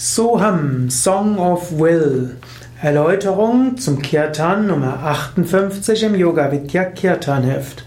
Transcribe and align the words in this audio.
Soham, 0.00 0.88
Song 0.92 1.40
of 1.40 1.72
Will. 1.72 2.36
Erläuterung 2.80 3.76
zum 3.78 4.00
Kirtan 4.00 4.68
Nummer 4.68 5.02
58 5.02 6.04
im 6.04 6.14
Yoga 6.14 6.52
Vidya 6.52 6.84
Kirtan 6.84 7.42
Heft. 7.42 7.82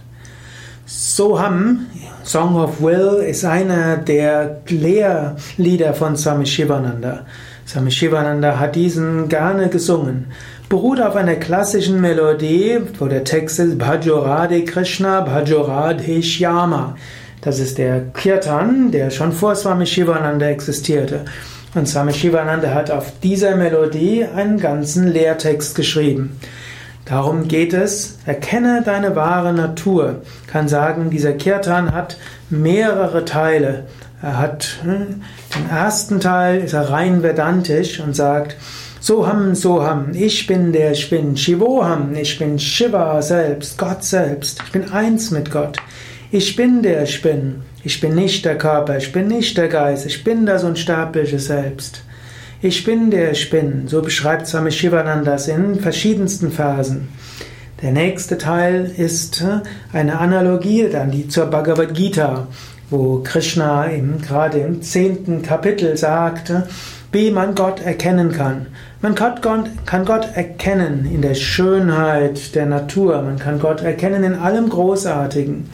Soham, 0.86 1.86
Song 2.26 2.58
of 2.58 2.82
Will, 2.82 3.24
ist 3.26 3.46
einer 3.46 3.96
der 3.96 4.58
Lehrlieder 4.68 5.94
von 5.94 6.18
Swami 6.18 6.46
Shivananda. 6.46 7.26
Swami 7.66 7.92
Shivananda 7.92 8.60
hat 8.60 8.76
diesen 8.76 9.30
gerne 9.30 9.70
gesungen. 9.70 10.26
Beruht 10.68 11.00
auf 11.00 11.16
einer 11.16 11.36
klassischen 11.36 12.02
Melodie, 12.02 12.82
wo 13.00 13.06
der 13.06 13.24
Text 13.24 13.58
ist 13.60 13.78
Bhajorade 13.78 14.66
Krishna, 14.66 15.22
Bhajorade 15.22 16.22
Shyama. 16.22 16.98
Das 17.42 17.58
ist 17.58 17.80
der 17.80 18.02
Kirtan, 18.14 18.92
der 18.92 19.10
schon 19.10 19.32
vor 19.32 19.56
Swami 19.56 19.88
Shivananda 19.88 20.48
existierte. 20.48 21.26
Und 21.74 21.88
Swami 21.88 22.14
Shivananda 22.14 22.74
hat 22.74 22.92
auf 22.92 23.12
dieser 23.24 23.56
Melodie 23.56 24.26
einen 24.26 24.60
ganzen 24.60 25.08
Lehrtext 25.08 25.74
geschrieben. 25.74 26.38
Darum 27.06 27.48
geht 27.48 27.74
es, 27.74 28.20
erkenne 28.26 28.84
deine 28.86 29.16
wahre 29.16 29.54
Natur. 29.54 30.22
Kann 30.48 30.68
sagen, 30.68 31.10
dieser 31.10 31.34
Kirtan 31.34 31.92
hat 31.92 32.18
mehrere 32.52 33.26
Teile. 33.26 33.86
Er 34.22 34.38
hat 34.38 34.78
hm, 34.84 35.24
den 35.56 35.70
ersten 35.70 36.20
Teil 36.20 36.62
ist 36.62 36.74
er 36.74 36.92
rein 36.92 37.24
vedantisch 37.24 38.00
und 38.00 38.16
sagt, 38.16 38.56
Soham, 39.00 39.56
Soham, 39.56 40.12
ich 40.14 40.46
bin 40.46 40.74
der, 40.74 40.92
ich 40.92 41.10
bin 41.10 41.36
Shivoham, 41.36 42.14
ich 42.14 42.38
bin 42.38 42.60
Shiva 42.60 43.20
selbst, 43.24 43.80
Gott 43.80 44.04
selbst, 44.04 44.62
ich 44.64 44.72
bin 44.72 44.92
eins 44.92 45.32
mit 45.32 45.50
Gott. 45.50 45.80
Ich 46.34 46.56
bin 46.56 46.82
der 46.82 47.04
ich 47.04 47.22
bin. 47.22 47.56
Ich 47.84 48.00
bin 48.00 48.16
nicht 48.16 48.46
der 48.46 48.58
Körper, 48.58 48.96
ich 48.96 49.12
bin 49.12 49.28
nicht 49.28 49.58
der 49.58 49.68
Geist, 49.68 50.06
ich 50.06 50.24
bin 50.24 50.46
das 50.46 50.64
unsterbliche 50.64 51.40
Selbst. 51.40 52.04
Ich 52.62 52.86
bin 52.86 53.12
der 53.12 53.32
ich 53.32 53.50
bin. 53.50 53.90
So 53.90 54.02
beschreibt 54.02 54.48
Swami 54.48 54.72
Shivananda 54.72 55.32
das 55.32 55.50
in 55.50 55.82
verschiedensten 55.82 56.50
Versen. 56.50 57.10
Der 57.82 57.92
nächste 57.92 58.38
Teil 58.38 58.90
ist 58.96 59.42
äh, 59.42 59.60
eine 59.92 60.20
Analogie 60.20 60.88
dann 60.90 61.12
die 61.12 61.28
zur 61.28 61.48
Bhagavad 61.48 61.94
Gita, 61.94 62.48
wo 62.90 63.18
Krishna 63.18 63.92
eben 63.92 64.22
gerade 64.22 64.60
im 64.60 64.82
zehnten 64.82 65.42
Kapitel 65.42 65.98
sagte, 65.98 66.70
wie 67.12 67.30
man 67.32 67.56
Gott 67.56 67.82
erkennen 67.82 68.32
kann. 68.32 68.68
Man 69.02 69.16
kann 69.16 70.06
Gott 70.06 70.28
erkennen 70.34 71.10
in 71.14 71.22
der 71.22 71.36
Schönheit 71.36 72.56
der 72.56 72.68
Natur, 72.68 73.22
man 73.22 73.38
kann 73.38 73.60
Gott 73.60 73.82
erkennen 73.82 74.24
in 74.24 74.36
allem 74.36 74.70
Großartigen. 74.70 75.68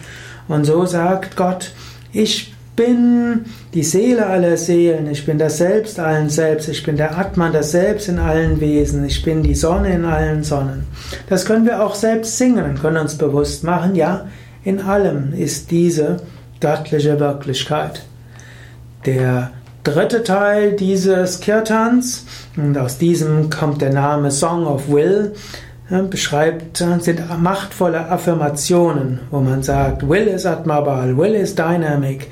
Und 0.47 0.65
so 0.65 0.85
sagt 0.85 1.35
Gott, 1.35 1.71
ich 2.13 2.53
bin 2.77 3.45
die 3.73 3.83
Seele 3.83 4.27
aller 4.27 4.55
Seelen, 4.55 5.09
ich 5.09 5.25
bin 5.25 5.37
das 5.37 5.57
Selbst 5.57 5.99
allen 5.99 6.29
Selbst, 6.29 6.69
ich 6.69 6.83
bin 6.83 6.95
der 6.95 7.17
Atman, 7.17 7.51
das 7.51 7.71
Selbst 7.71 8.07
in 8.07 8.19
allen 8.19 8.61
Wesen, 8.61 9.03
ich 9.03 9.23
bin 9.23 9.43
die 9.43 9.55
Sonne 9.55 9.93
in 9.93 10.05
allen 10.05 10.43
Sonnen. 10.43 10.85
Das 11.27 11.45
können 11.45 11.65
wir 11.65 11.83
auch 11.83 11.95
selbst 11.95 12.37
singen 12.37 12.75
können 12.79 12.97
uns 12.97 13.17
bewusst 13.17 13.63
machen, 13.63 13.95
ja, 13.95 14.27
in 14.63 14.79
allem 14.79 15.33
ist 15.33 15.71
diese 15.71 16.17
göttliche 16.61 17.19
Wirklichkeit. 17.19 18.03
Der 19.05 19.51
dritte 19.83 20.23
Teil 20.23 20.73
dieses 20.73 21.39
Kirtans, 21.39 22.25
und 22.57 22.77
aus 22.77 22.97
diesem 22.97 23.49
kommt 23.49 23.81
der 23.81 23.93
Name 23.93 24.31
Song 24.31 24.67
of 24.67 24.89
Will, 24.89 25.33
beschreibt, 26.09 26.77
sind 26.77 27.41
machtvolle 27.41 28.09
Affirmationen, 28.09 29.19
wo 29.31 29.39
man 29.39 29.63
sagt, 29.63 30.07
Will 30.07 30.27
ist 30.27 30.45
Atmabal, 30.45 31.17
Will 31.17 31.33
ist 31.33 31.57
Dynamic, 31.57 32.29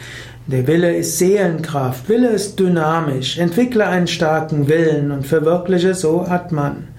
der 0.48 0.68
Wille 0.68 0.96
ist 0.96 1.18
Seelenkraft, 1.18 2.08
Wille 2.08 2.30
ist 2.30 2.60
dynamisch, 2.60 3.40
entwickle 3.40 3.88
einen 3.88 4.06
starken 4.06 4.68
Willen 4.68 5.10
und 5.10 5.26
verwirkliche 5.26 5.96
so 5.96 6.22
Atman. 6.22 6.90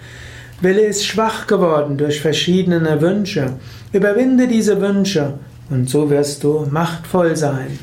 Wille 0.60 0.80
ist 0.80 1.06
schwach 1.06 1.46
geworden 1.46 1.96
durch 1.96 2.20
verschiedene 2.20 3.00
Wünsche, 3.00 3.52
überwinde 3.92 4.48
diese 4.48 4.80
Wünsche 4.80 5.34
und 5.70 5.88
so 5.88 6.10
wirst 6.10 6.42
du 6.42 6.66
machtvoll 6.68 7.36
sein. 7.36 7.78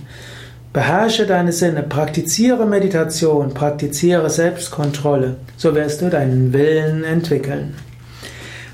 Beherrsche 0.73 1.25
deine 1.25 1.53
Sinne, 1.53 1.84
praktiziere 1.84 2.66
Meditation, 2.66 3.53
praktiziere 3.53 4.29
Selbstkontrolle, 4.29 5.38
so 5.55 5.75
wirst 5.75 6.01
du 6.01 6.09
deinen 6.09 6.51
Willen 6.51 7.05
entwickeln. 7.05 7.75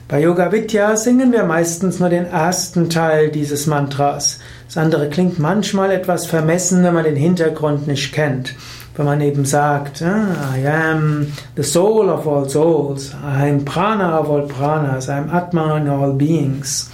Bei 0.10 0.20
Yoga 0.20 0.52
Vidya 0.52 0.96
singen 0.96 1.32
wir 1.32 1.44
meistens 1.44 2.00
nur 2.00 2.10
den 2.10 2.26
ersten 2.26 2.90
Teil 2.90 3.30
dieses 3.30 3.68
Mantras. 3.68 4.40
Das 4.66 4.76
andere 4.76 5.08
klingt 5.08 5.38
manchmal 5.38 5.92
etwas 5.92 6.26
vermessen, 6.26 6.84
wenn 6.84 6.96
man 6.96 7.04
den 7.04 7.16
Hintergrund 7.16 7.86
nicht 7.86 8.12
kennt. 8.12 8.56
Wenn 8.96 9.06
man 9.06 9.22
eben 9.22 9.46
sagt, 9.46 10.02
ah, 10.02 10.56
I 10.58 10.68
am 10.68 11.28
the 11.56 11.62
soul 11.62 12.10
of 12.10 12.28
all 12.28 12.50
souls, 12.50 13.12
I 13.24 13.52
am 13.52 13.64
prana 13.64 14.20
of 14.20 14.32
all 14.32 14.48
pranas, 14.48 15.10
I 15.10 15.12
am 15.12 15.30
Atman 15.30 15.84
in 15.84 15.90
all 15.90 16.14
beings. 16.14 16.90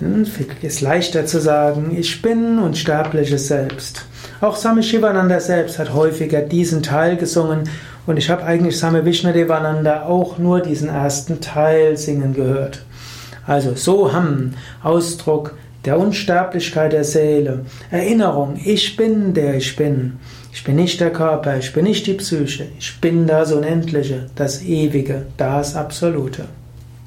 Es 0.00 0.72
ist 0.76 0.80
leichter 0.80 1.26
zu 1.26 1.42
sagen, 1.42 1.94
ich 1.94 2.22
bin 2.22 2.58
unsterbliches 2.58 3.48
Selbst. 3.48 4.06
Auch 4.40 4.56
Swami 4.56 4.82
Shivananda 4.82 5.38
selbst 5.38 5.78
hat 5.78 5.92
häufiger 5.92 6.40
diesen 6.40 6.82
Teil 6.82 7.18
gesungen 7.18 7.68
und 8.06 8.16
ich 8.16 8.30
habe 8.30 8.44
eigentlich 8.44 8.76
Swami 8.76 9.04
Vishnadevananda 9.04 10.04
auch 10.04 10.38
nur 10.38 10.60
diesen 10.60 10.88
ersten 10.88 11.40
Teil 11.40 11.96
singen 11.96 12.34
gehört. 12.34 12.84
Also 13.46 13.74
Soham, 13.74 14.54
Ausdruck 14.82 15.56
der 15.84 15.98
Unsterblichkeit 15.98 16.92
der 16.92 17.04
Seele, 17.04 17.64
Erinnerung, 17.90 18.60
ich 18.62 18.96
bin 18.96 19.34
der 19.34 19.56
ich 19.56 19.76
bin. 19.76 20.18
Ich 20.52 20.64
bin 20.64 20.76
nicht 20.76 21.00
der 21.00 21.12
Körper, 21.12 21.56
ich 21.58 21.72
bin 21.72 21.84
nicht 21.84 22.06
die 22.06 22.14
Psyche, 22.14 22.66
ich 22.78 23.00
bin 23.00 23.26
das 23.26 23.52
Unendliche, 23.52 24.26
das 24.34 24.62
Ewige, 24.62 25.26
das 25.36 25.76
Absolute. 25.76 26.46